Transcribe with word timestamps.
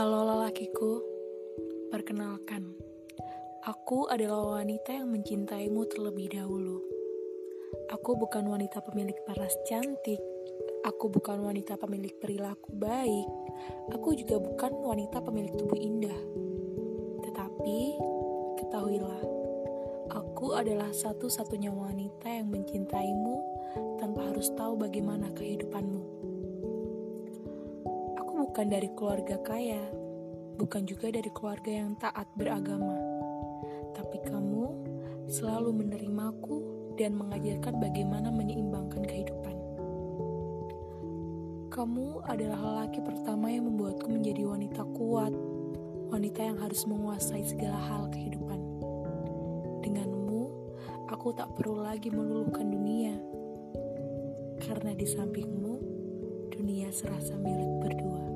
lelakiku, 0.00 1.04
perkenalkan, 1.92 2.72
aku 3.60 4.08
adalah 4.08 4.56
wanita 4.56 4.88
yang 4.88 5.12
mencintaimu 5.12 5.84
terlebih 5.84 6.32
dahulu. 6.32 6.80
Aku 7.92 8.16
bukan 8.16 8.48
wanita 8.48 8.80
pemilik 8.80 9.16
paras 9.28 9.52
cantik, 9.68 10.16
aku 10.88 11.12
bukan 11.12 11.44
wanita 11.44 11.76
pemilik 11.76 12.16
perilaku 12.16 12.72
baik, 12.72 13.28
aku 13.92 14.16
juga 14.16 14.40
bukan 14.40 14.72
wanita 14.80 15.20
pemilik 15.20 15.52
tubuh 15.60 15.76
indah. 15.76 16.20
Tetapi, 17.28 17.80
ketahuilah, 18.64 19.20
aku 20.08 20.56
adalah 20.56 20.88
satu-satunya 20.88 21.68
wanita 21.68 22.32
yang 22.32 22.48
mencintaimu 22.48 23.44
tanpa 24.00 24.32
harus 24.32 24.48
tahu 24.56 24.72
bagaimana 24.80 25.28
kehidupanmu 25.36 25.91
bukan 28.52 28.68
dari 28.68 28.92
keluarga 28.92 29.40
kaya, 29.40 29.80
bukan 30.60 30.84
juga 30.84 31.08
dari 31.08 31.32
keluarga 31.32 31.72
yang 31.72 31.96
taat 31.96 32.28
beragama. 32.36 33.00
Tapi 33.96 34.20
kamu 34.28 34.64
selalu 35.24 35.80
menerimaku 35.80 36.60
dan 37.00 37.16
mengajarkan 37.16 37.80
bagaimana 37.80 38.28
menyeimbangkan 38.28 39.08
kehidupan. 39.08 39.56
Kamu 41.72 42.28
adalah 42.28 42.60
lelaki 42.60 43.00
pertama 43.00 43.48
yang 43.48 43.72
membuatku 43.72 44.12
menjadi 44.12 44.44
wanita 44.44 44.84
kuat, 45.00 45.32
wanita 46.12 46.44
yang 46.44 46.60
harus 46.60 46.84
menguasai 46.84 47.48
segala 47.48 47.80
hal 47.88 48.12
kehidupan. 48.12 48.60
Denganmu, 49.80 50.42
aku 51.08 51.32
tak 51.32 51.56
perlu 51.56 51.80
lagi 51.80 52.12
meluluhkan 52.12 52.68
dunia, 52.68 53.16
karena 54.60 54.92
di 54.92 55.08
sampingmu, 55.08 55.74
dunia 56.52 56.92
serasa 56.92 57.32
milik 57.40 57.72
berdua. 57.80 58.31